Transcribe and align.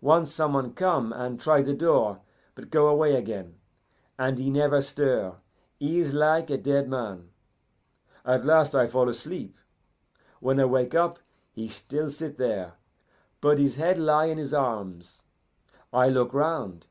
Once 0.00 0.34
some 0.34 0.54
one 0.54 0.74
come 0.74 1.12
and 1.12 1.38
try 1.38 1.62
the 1.62 1.72
door, 1.72 2.20
but 2.56 2.68
go 2.68 2.88
away 2.88 3.14
again, 3.14 3.54
and 4.18 4.40
he 4.40 4.50
never 4.50 4.80
stir; 4.82 5.36
he 5.78 6.00
is 6.00 6.12
like 6.12 6.50
a 6.50 6.58
dead 6.58 6.88
man. 6.88 7.28
At 8.24 8.44
last 8.44 8.74
I 8.74 8.88
fall 8.88 9.08
asleep. 9.08 9.56
When 10.40 10.58
I 10.58 10.64
wake 10.64 10.96
up, 10.96 11.20
he 11.52 11.68
still 11.68 12.10
sit 12.10 12.38
there, 12.38 12.72
but 13.40 13.60
his 13.60 13.76
head 13.76 13.98
lie 13.98 14.24
in 14.24 14.38
his 14.38 14.52
arms. 14.52 15.22
I 15.92 16.08
look 16.08 16.34
round. 16.34 16.88